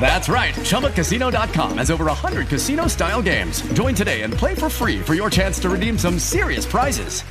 [0.00, 0.54] That's right.
[0.54, 3.60] ChumbaCasino.com has over 100 casino style games.
[3.74, 7.24] Join today and play for free for your chance to redeem some serious prizes.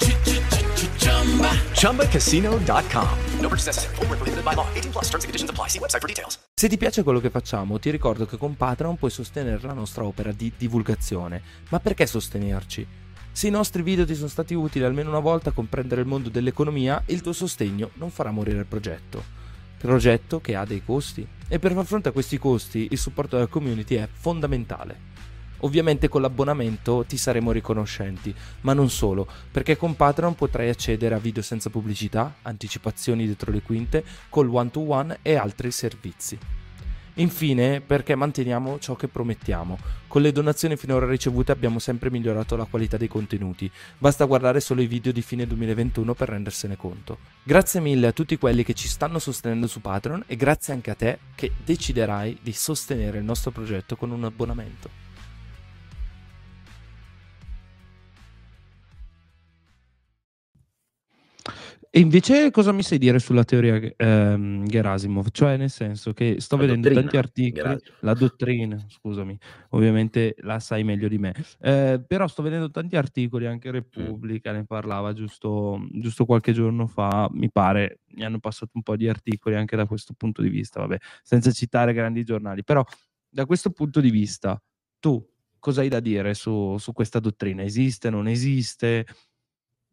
[1.74, 3.18] ChumbaCasino.com.
[3.40, 3.96] No purchase necessary.
[3.96, 4.68] Void were prohibited by law.
[4.76, 5.06] 18 plus.
[5.06, 5.70] Terms and conditions apply.
[5.70, 6.38] See website for details.
[6.54, 10.04] Se ti piace quello che facciamo, ti ricordo che con Patreon puoi sostenere la nostra
[10.04, 11.42] opera di divulgazione.
[11.70, 12.86] Ma perché sostenerci?
[13.32, 16.30] Se i nostri video ti sono stati utili almeno una volta a comprendere il mondo
[16.30, 19.24] dell'economia, il tuo sostegno non farà morire il progetto.
[19.78, 21.28] Progetto che ha dei costi.
[21.50, 25.16] E per far fronte a questi costi, il supporto della community è fondamentale.
[25.60, 31.20] Ovviamente con l'abbonamento ti saremo riconoscenti, ma non solo, perché con Patreon potrai accedere a
[31.20, 36.38] video senza pubblicità, anticipazioni dietro le quinte, call one to one e altri servizi.
[37.20, 39.80] Infine, perché manteniamo ciò che promettiamo.
[40.08, 43.72] Con le donazioni finora ricevute abbiamo sempre migliorato la qualità dei contenuti.
[43.98, 47.18] Basta guardare solo i video di fine 2021 per rendersene conto.
[47.42, 50.96] Grazie mille a tutti quelli che ci stanno sostenendo su Patreon e grazie anche a
[50.96, 55.07] te che deciderai di sostenere il nostro progetto con un abbonamento.
[61.90, 65.28] E invece cosa mi sai dire sulla teoria ehm, Gerasimov?
[65.32, 67.98] Cioè nel senso che sto La vedendo dottrina, tanti articoli, Gerasimov.
[68.02, 69.38] la dottrina, scusami,
[69.70, 74.66] ovviamente la sai meglio di me, Eh, però sto vedendo tanti articoli, anche Repubblica ne
[74.66, 79.56] parlava giusto, giusto qualche giorno fa, mi pare, mi hanno passato un po' di articoli
[79.56, 82.84] anche da questo punto di vista, vabbè, senza citare grandi giornali, però
[83.30, 84.62] da questo punto di vista
[85.00, 85.26] tu
[85.60, 87.64] cosa hai da dire su, su questa dottrina?
[87.64, 89.06] Esiste, non esiste?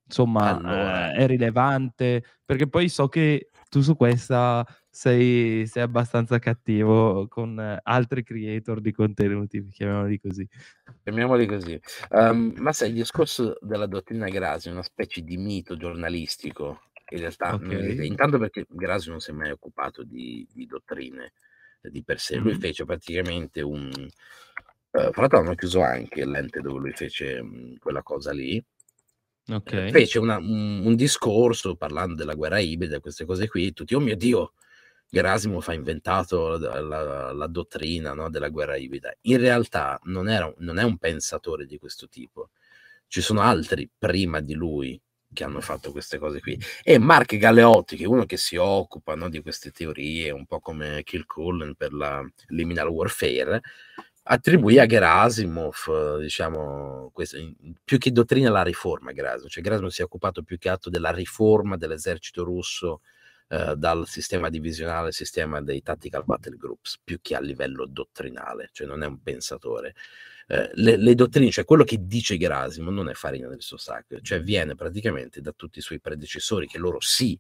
[0.07, 1.13] Insomma, Allora.
[1.15, 2.25] eh, è rilevante?
[2.45, 8.93] Perché poi so che tu su questa sei, sei abbastanza cattivo con altri creator di
[8.93, 10.47] contenuti, chiamiamoli così.
[11.03, 11.79] Chiamiamoli così.
[12.11, 16.81] Ehm, ma sai, il discorso della dottrina Grasi è una specie di mito giornalistico.
[17.11, 17.73] In realtà, non Ok.
[17.77, 18.05] esiste.
[18.05, 21.33] intanto perché Grasi non si è mai occupato di, di dottrine
[21.83, 22.55] di per sé, lui Mhm.
[22.55, 23.91] fece praticamente un...
[23.93, 28.63] eh, fra l'altro hanno chiuso anche l'ente dove lui fece mh, quella cosa lì,
[29.87, 34.01] Eh, fece una- un, un discorso parlando della guerra ibrida, queste cose qui, tutti, oh
[34.01, 34.53] mio Dio,
[35.09, 39.13] Gerasimov ha inventato la, la- la dottrina no, della guerra ibrida.
[39.23, 42.51] In realtà non, era, non è un pensatore di questo tipo,
[43.07, 45.01] ci sono altri prima di lui
[45.33, 46.59] che hanno fatto queste cose qui.
[46.83, 50.61] E Mark Galeotti, che è uno che si occupa no, di queste teorie, un po'
[50.61, 53.61] come Kilcullen per la liminal warfare,
[54.25, 57.55] attribuì a Gerasimov, diciamo, questo, in-
[57.85, 61.11] più che dottrina la riforma Gerasimov, cioè Gerasimov si è occupato più che altro della
[61.11, 63.01] riforma dell'esercito russo
[63.49, 68.71] eh, dal sistema divisionale al sistema dei tactical battle groups, più che a livello dottrinale,
[68.73, 69.95] cioè non è un pensatore.
[70.47, 74.21] Eh, le, le dottrine, cioè quello che dice Gerasimov non è farina del suo sacco,
[74.21, 77.39] cioè viene praticamente da tutti i suoi predecessori che loro sì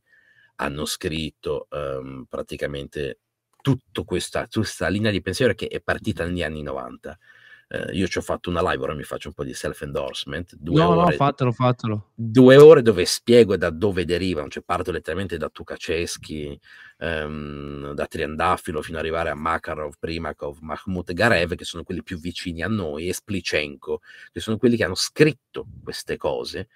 [0.56, 3.21] hanno scritto ehm, praticamente
[3.64, 7.19] tutta questa, questa linea di pensiero che è partita negli anni 90.
[7.66, 10.82] Eh, io ci ho fatto una live, ora mi faccio un po' di self-endorsement, due
[10.82, 12.10] No, no, ore, fatelo, fatelo.
[12.14, 16.60] due ore dove spiego da dove derivano, cioè parto letteralmente da Tukachesky,
[16.98, 22.19] ehm, da Triandafilo fino ad arrivare a Makarov, Primakov, Mahmoud Garev, che sono quelli più
[22.19, 26.69] vicini a noi, e Splichenko, che sono quelli che hanno scritto queste cose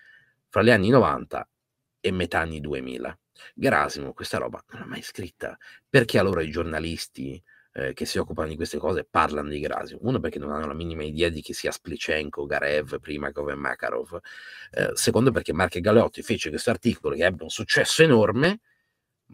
[0.48, 1.46] fra gli anni 90
[2.00, 3.18] e metà anni 2000.
[3.54, 5.56] Gerasimov questa roba non l'ha mai scritta.
[5.88, 10.04] Perché allora i giornalisti eh, che si occupano di queste cose parlano di Gerasimov?
[10.04, 14.18] Uno perché non hanno la minima idea di chi sia Splichenko, Garev, Primakov e Makarov.
[14.70, 18.60] Eh, secondo perché Marco Galeotti fece questo articolo che ebbe un successo enorme,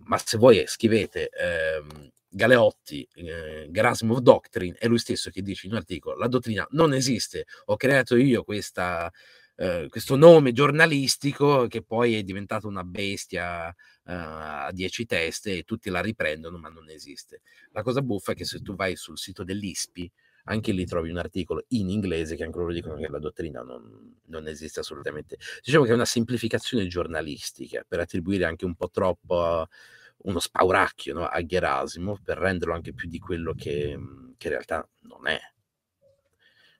[0.04, 5.72] ma se voi scrivete ehm, Galeotti, eh, Gerasimov Doctrine, è lui stesso che dice in
[5.72, 9.10] un articolo, la dottrina non esiste, ho creato io questa,
[9.56, 13.74] eh, questo nome giornalistico che poi è diventato una bestia eh,
[14.04, 17.40] a dieci teste e tutti la riprendono, ma non esiste.
[17.70, 20.10] La cosa buffa è che se tu vai sul sito dell'ISPI,
[20.46, 24.16] anche lì trovi un articolo in inglese che anche loro dicono che la dottrina non,
[24.26, 25.38] non esiste assolutamente.
[25.64, 29.66] Diciamo che è una semplificazione giornalistica per attribuire anche un po' troppo
[30.16, 33.98] uno spauracchio no, a Gerasimov per renderlo anche più di quello che,
[34.36, 35.40] che in realtà non è.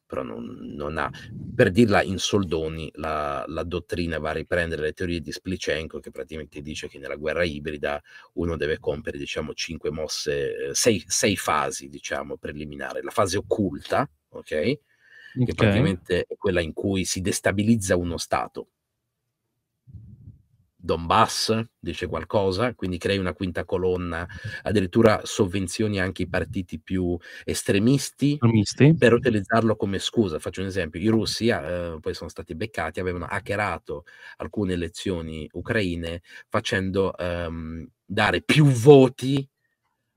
[0.07, 1.11] Però non, non ha,
[1.55, 6.11] per dirla in soldoni, la, la, dottrina va a riprendere le teorie di Splichenko che
[6.11, 8.03] praticamente dice che nella guerra ibrida
[8.35, 13.03] uno deve compiere diciamo cinque mosse, eh, sei, sei fasi diciamo preliminari.
[13.03, 14.49] La fase occulta, ok?
[14.49, 14.79] Che
[15.35, 15.55] okay.
[15.55, 18.69] praticamente è quella in cui si destabilizza uno stato
[20.85, 24.29] Donbass dice qualcosa, quindi crei una quinta colonna,
[24.65, 28.95] addirittura sovvenzioni anche i partiti più estremisti, estremisti.
[28.95, 30.39] per utilizzarlo come scusa.
[30.39, 34.05] Faccio un esempio, i russi eh, poi sono stati beccati, avevano hackerato
[34.37, 36.21] alcune elezioni ucraine
[36.51, 39.49] facendo ehm, dare più voti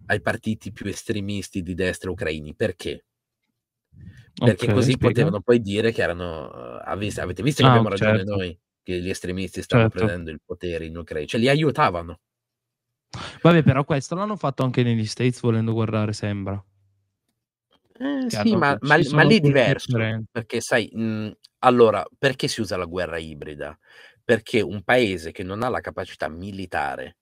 [0.08, 2.56] ai partiti più estremisti di destra ucraini.
[2.56, 3.06] Perché?
[4.34, 5.14] Perché okay, così spiega.
[5.14, 6.50] potevano poi dire che erano...
[6.50, 8.36] Uh, avete visto che ah, abbiamo ragione certo.
[8.36, 8.60] noi?
[8.88, 10.06] Che gli estremisti stavano certo.
[10.06, 12.22] prendendo il potere in Ucraina, cioè li aiutavano.
[13.42, 16.64] Vabbè, però questo l'hanno fatto anche negli States volendo guardare, sembra.
[18.00, 20.30] Eh, sì, ma, ma, ma lì è diverso, differenti.
[20.32, 23.78] perché sai, mh, allora, perché si usa la guerra ibrida?
[24.24, 27.18] Perché un paese che non ha la capacità militare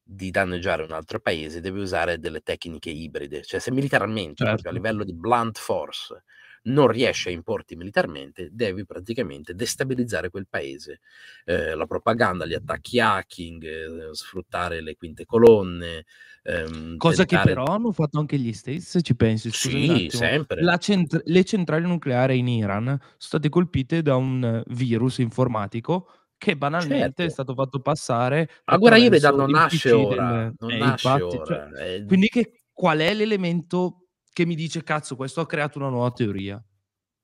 [0.00, 4.68] di danneggiare un altro paese deve usare delle tecniche ibride, cioè se militarmente, certo.
[4.68, 6.22] a livello di blunt force,
[6.62, 11.00] non riesce a importi militarmente, devi praticamente destabilizzare quel paese.
[11.44, 16.04] Eh, la propaganda, gli attacchi hacking, eh, sfruttare le quinte colonne.
[16.42, 17.48] Ehm, Cosa tentare...
[17.48, 19.50] che però hanno fatto anche gli States, se ci pensi.
[19.50, 20.62] Sì, sempre.
[20.78, 26.08] Cent- le centrali nucleari in Iran sono state colpite da un virus informatico
[26.40, 27.22] che banalmente certo.
[27.22, 28.48] è stato fatto passare.
[28.64, 30.44] La guerra ibrida non nasce ora.
[30.44, 30.54] Del...
[30.58, 31.70] Non eh, nasce infatti, ora.
[31.76, 32.04] Cioè.
[32.06, 36.62] Quindi che, qual è l'elemento che mi dice cazzo, questo ha creato una nuova teoria.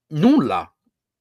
[0.08, 0.72] Nulla,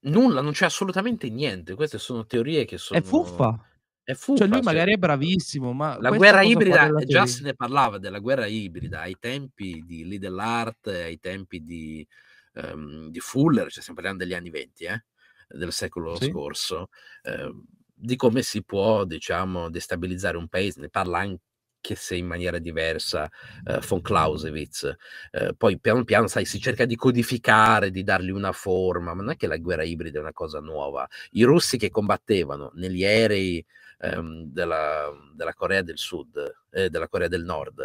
[0.02, 1.76] nulla, non c'è assolutamente niente.
[1.76, 3.00] Queste sono teorie che sono.
[3.00, 3.60] È fuffa.
[4.04, 4.40] È fuffa.
[4.40, 8.46] Cioè lui magari è bravissimo, ma la guerra ibrida già se ne parlava della guerra
[8.46, 12.08] ibrida ai tempi di Lidl Art, ai tempi di,
[12.54, 15.04] um, di Fuller, cioè stiamo parlando degli anni 20, eh,
[15.48, 16.30] del secolo sì.
[16.30, 16.90] scorso.
[17.24, 17.52] Eh,
[17.98, 21.42] di come si può, diciamo, destabilizzare un paese, ne parla anche
[21.86, 23.30] anche se in maniera diversa,
[23.66, 24.96] eh, von Clausewitz.
[25.32, 29.34] Eh, poi piano piano, sai, si cerca di codificare, di dargli una forma, ma non
[29.34, 31.08] è che la guerra ibrida è una cosa nuova.
[31.32, 33.64] I russi che combattevano negli aerei
[34.00, 36.38] ehm, della, della, Corea del Sud,
[36.72, 37.80] eh, della Corea del Nord,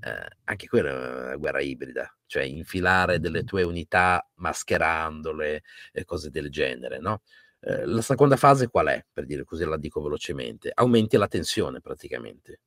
[0.00, 5.62] eh, anche quella è una guerra ibrida, cioè infilare delle tue unità mascherandole
[5.92, 7.20] e cose del genere, no?
[7.64, 9.04] Eh, la seconda fase qual è?
[9.12, 10.72] Per dire così la dico velocemente.
[10.74, 12.58] Aumenti la tensione praticamente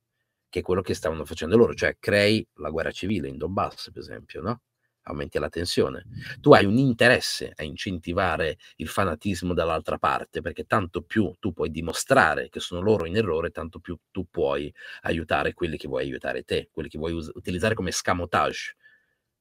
[0.48, 4.02] che è quello che stavano facendo loro, cioè crei la guerra civile in Donbass, per
[4.02, 4.60] esempio, no?
[5.02, 6.04] Aumenti la tensione.
[6.40, 11.70] Tu hai un interesse a incentivare il fanatismo dall'altra parte, perché tanto più tu puoi
[11.70, 14.72] dimostrare che sono loro in errore, tanto più tu puoi
[15.02, 18.74] aiutare quelli che vuoi aiutare te, quelli che vuoi us- utilizzare come scamotage,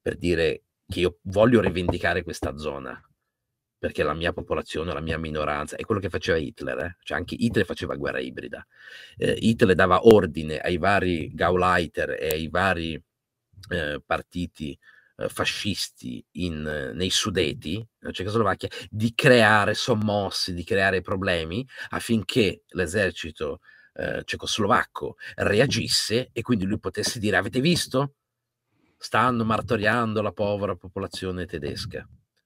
[0.02, 3.02] per dire che io voglio rivendicare questa zona,
[3.86, 6.98] perché la mia popolazione, la mia minoranza, è quello che faceva Hitler, eh?
[7.04, 8.66] cioè anche Hitler faceva guerra ibrida.
[9.16, 13.00] Eh, Hitler dava ordine ai vari Gauleiter e ai vari
[13.70, 14.76] eh, partiti
[15.18, 23.60] eh, fascisti in, nei Sudeti, in Cecoslovacchia, di creare sommossi, di creare problemi affinché l'esercito
[23.94, 28.16] eh, cecoslovacco reagisse e quindi lui potesse dire avete visto?
[28.98, 32.04] Stanno martoriando la povera popolazione tedesca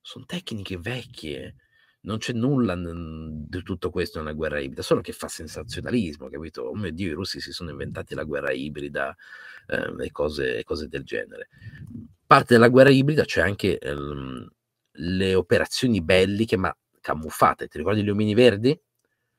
[0.10, 1.56] sono tecniche vecchie.
[2.02, 6.64] Non c'è nulla di tutto questo nella guerra ibrida, solo che fa sensazionalismo, capito?
[6.64, 9.16] Oh mio Dio, i russi si sono inventati la guerra ibrida
[9.68, 11.50] eh, e, cose, cose, del genere.
[12.26, 14.48] Parte della guerra ibrida c'è anche ehm,
[14.92, 17.68] le operazioni belliche, ma camuffate.
[17.68, 18.80] Ti ricordi gli omini verdi?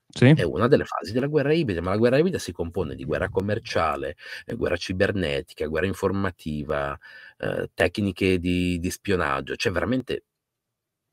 [0.07, 0.27] Sì.
[0.27, 3.29] È una delle fasi della guerra ibrida, ma la guerra ibrida si compone di guerra
[3.29, 6.97] commerciale, eh, guerra cibernetica, guerra informativa,
[7.39, 10.25] eh, tecniche di, di spionaggio, c'è veramente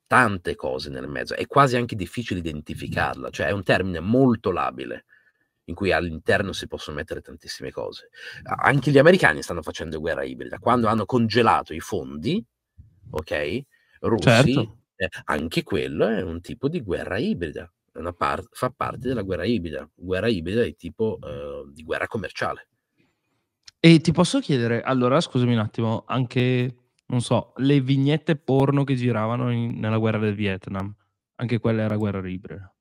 [0.07, 5.05] tante cose nel mezzo, è quasi anche difficile identificarla, cioè è un termine molto labile
[5.65, 8.09] in cui all'interno si possono mettere tantissime cose.
[8.43, 12.43] Anche gli americani stanno facendo guerra ibrida, quando hanno congelato i fondi,
[13.09, 13.61] ok,
[13.99, 14.77] russi, certo.
[14.95, 17.69] eh, anche quello è un tipo di guerra ibrida,
[18.15, 22.69] par- fa parte della guerra ibrida, guerra ibrida di tipo uh, di guerra commerciale.
[23.79, 26.75] E ti posso chiedere, allora scusami un attimo, anche
[27.07, 30.93] non so, le vignette porno che giravano in- nella guerra del Vietnam.
[31.35, 32.73] Anche quella era guerra ibrida.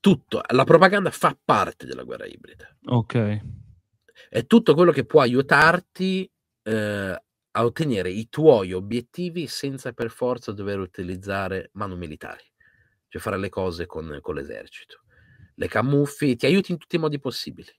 [0.00, 2.68] Tutto, la propaganda fa parte della guerra ibrida.
[2.86, 3.40] Ok.
[4.28, 6.30] È tutto quello che può aiutarti
[6.62, 12.44] eh, a ottenere i tuoi obiettivi senza per forza dover utilizzare manu militari,
[13.08, 15.02] cioè fare le cose con, con l'esercito.
[15.54, 17.70] Le camuffi ti aiuti in tutti i modi possibili.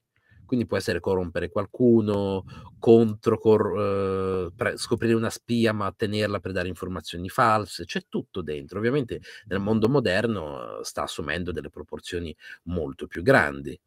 [0.50, 2.44] Quindi può essere corrompere qualcuno,
[2.80, 8.80] contro, cor- eh, scoprire una spia ma tenerla per dare informazioni false, c'è tutto dentro.
[8.80, 13.80] Ovviamente nel mondo moderno eh, sta assumendo delle proporzioni molto più grandi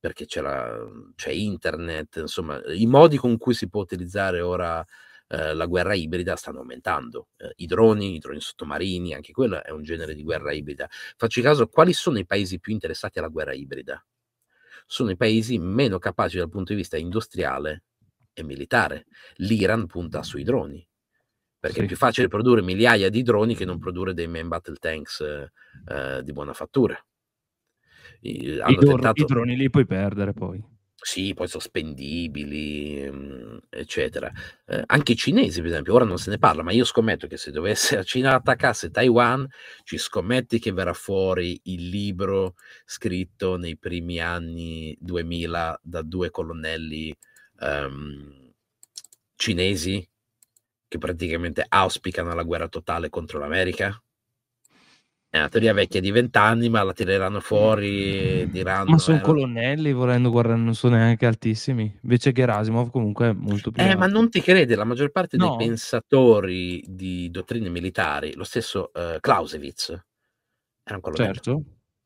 [0.00, 4.84] perché c'è, la, c'è internet, insomma, i modi con cui si può utilizzare ora
[5.28, 7.28] eh, la guerra ibrida stanno aumentando.
[7.36, 10.88] Eh, I droni, i droni sottomarini, anche quello è un genere di guerra ibrida.
[11.16, 14.04] Facci caso, quali sono i paesi più interessati alla guerra ibrida?
[14.86, 17.84] Sono i paesi meno capaci dal punto di vista industriale
[18.32, 19.06] e militare.
[19.36, 20.86] L'Iran punta sui droni,
[21.58, 21.82] perché Sì.
[21.84, 26.22] è più facile produrre migliaia di droni che non produrre dei main battle tanks eh,
[26.22, 26.96] di buona fattura.
[28.20, 29.22] I, I, dor- tentato...
[29.22, 30.62] I droni li puoi perdere poi.
[31.04, 34.30] Sì, poi sono spendibili, mm, eccetera.
[34.66, 37.36] Eh, anche i cinesi, per esempio, ora non se ne parla, ma io scommetto che
[37.36, 39.44] se dovesse la Cina attaccasse Taiwan,
[39.82, 42.54] ci scommetti che verrà fuori il libro
[42.84, 47.12] scritto nei primi anni 2000 da due colonnelli
[47.60, 48.52] ehm,
[49.34, 50.08] cinesi
[50.88, 54.00] che praticamente auspicano la guerra totale contro l'America.
[55.34, 58.90] È una teoria vecchia di vent'anni, ma la tireranno fuori e diranno...
[58.90, 61.98] Ma sono eh, colonnelli, volendo guardare, non sono neanche altissimi.
[62.02, 64.14] Invece Gerasimov comunque è molto più Eh, ma alto.
[64.18, 65.56] non ti crede, la maggior parte No.
[65.56, 69.88] dei pensatori di dottrine militari, lo stesso eh, Clausewitz,
[70.84, 71.32] era un colonnello.
[71.32, 71.62] Certo.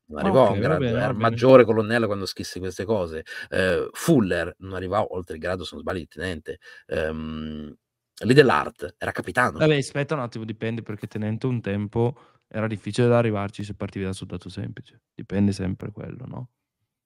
[0.09, 3.25] Non Ah, arrivò a ok, un grado, bene, era maggiore colonnello quando scrisse queste cose.
[3.49, 6.59] Eh, Fuller non arrivò oltre il grado, se non sbaglio, di tenente.
[6.87, 7.75] Um,
[8.23, 8.49] Lidl
[8.97, 9.59] era capitano.
[9.59, 14.05] Vabbè, aspetta un attimo, dipende perché tenente un tempo era difficile da arrivarci se partivi
[14.05, 15.01] da soldato semplice.
[15.13, 16.49] Dipende sempre quello, no?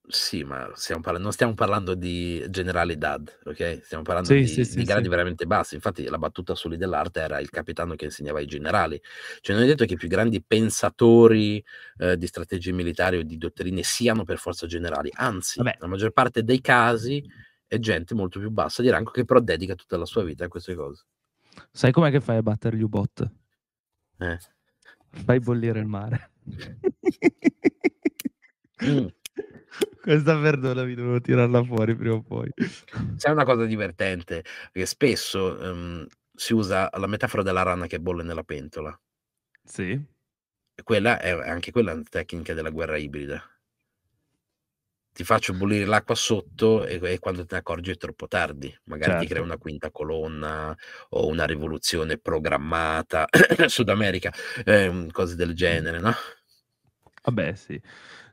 [0.07, 3.81] Sì, ma stiamo parla- non stiamo parlando di generali DAD, ok?
[3.83, 5.09] Stiamo parlando Sì, di, sì, di gradi sì.
[5.09, 5.75] veramente bassi.
[5.75, 9.01] Infatti, la battuta su dell'arte era il capitano che insegnava ai generali.
[9.41, 11.63] Cioè, non è detto che i più grandi pensatori
[11.97, 15.77] eh, di strategie militari o di dottrine siano per forza generali, anzi, Vabbè.
[15.79, 17.23] la maggior parte dei casi
[17.71, 20.49] è gente molto più bassa di rango che però dedica tutta la sua vita a
[20.49, 21.05] queste cose.
[21.71, 23.31] Sai com'è che fai a battere gli U-bot?
[24.19, 24.37] Eh.
[25.09, 26.31] Fai bollire il mare.
[28.83, 29.05] Mm.
[30.01, 32.51] Questa perdonami, dovevo tirarla fuori prima o poi.
[33.15, 34.43] Sai una cosa divertente?
[34.71, 38.99] Che spesso ehm, si usa la metafora della rana che bolle nella pentola.
[39.63, 39.91] Sì.
[39.91, 43.41] E quella è anche quella è una tecnica della guerra ibrida.
[45.13, 48.73] Ti faccio bollire l'acqua sotto e, e quando te ne accorgi è troppo tardi.
[48.85, 49.27] Magari ti Certo.
[49.27, 50.73] crea una quinta colonna
[51.09, 53.27] o una rivoluzione programmata,
[53.67, 54.31] Sud America,
[54.65, 56.13] ehm, cose del genere, no?
[57.23, 57.79] Vabbè, sì.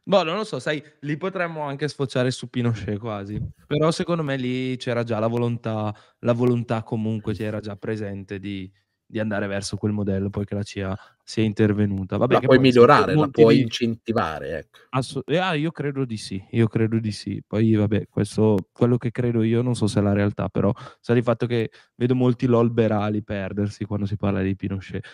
[0.02, 3.42] Boh, non lo so, sai, lì potremmo anche sfociare su Pinochet quasi.
[3.66, 8.70] Però secondo me lì c'era già la volontà, la volontà comunque c'era già presente di,
[9.04, 10.96] di andare verso quel modello, poi che la CIA
[11.28, 12.16] sia intervenuta.
[12.16, 14.78] Vabbè, La puoi poi migliorare, la puoi incentivare, ecco.
[14.88, 17.42] Asso- eh, ah, io credo di sì, io credo di sì.
[17.46, 21.12] Poi, vabbè, questo, quello che credo io non so se è la realtà, però sa
[21.12, 25.06] di fatto che vedo molti lol berali perdersi quando si parla di Pinochet.